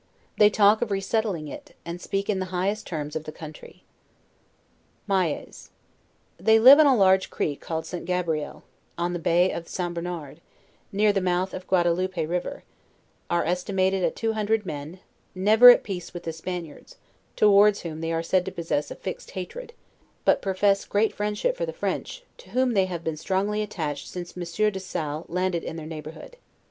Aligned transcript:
They 0.39 0.49
talk 0.49 0.81
of 0.81 0.89
re 0.89 0.99
settling 0.99 1.47
it, 1.47 1.75
and 1.85 2.01
speak 2.01 2.27
in 2.27 2.39
the 2.39 2.45
highest 2.47 2.87
terms 2.87 3.15
of 3.15 3.25
the 3.25 3.31
country. 3.31 3.83
MAYES. 5.07 5.69
They 6.39 6.57
live 6.57 6.79
on 6.79 6.87
a 6.87 6.95
large 6.95 7.29
creek 7.29 7.61
called 7.61 7.85
St. 7.85 8.05
Gabriel, 8.05 8.63
on 8.97 9.13
the 9.13 9.19
bay 9.19 9.51
of 9.51 9.67
St. 9.67 9.93
Bernard, 9.93 10.41
near 10.91 11.13
the 11.13 11.21
mouth 11.21 11.53
of 11.53 11.67
Gaudaloupe 11.67 12.27
river; 12.27 12.63
are 13.29 13.45
estimated 13.45 14.03
at 14.03 14.15
two 14.15 14.33
hundred 14.33 14.65
men; 14.65 15.01
never 15.35 15.69
at 15.69 15.83
peace 15.83 16.15
with 16.15 16.23
the 16.23 16.33
Spaniards, 16.33 16.95
towards 17.35 17.81
whom 17.81 18.01
they 18.01 18.11
are 18.11 18.23
said 18.23 18.43
to 18.45 18.51
possess 18.51 18.89
a 18.89 18.95
fix 18.95 19.27
ed 19.27 19.31
hatred, 19.35 19.71
but 20.25 20.41
profess 20.41 20.83
great 20.83 21.13
friendship 21.13 21.55
for 21.55 21.67
the 21.67 21.71
French, 21.73 22.23
to 22.39 22.49
whom 22.49 22.73
they 22.73 22.87
havajpeen 22.87 23.19
strongly 23.19 23.61
attached 23.61 24.07
since 24.07 24.35
Monsieur 24.35 24.71
de 24.71 24.79
Salle 24.79 25.25
landed 25.27 25.63
in 25.63 25.75
their 25.75 25.85
neighborhood. 25.85 26.37